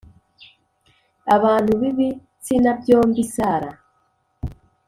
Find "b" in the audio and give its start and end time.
1.79-1.81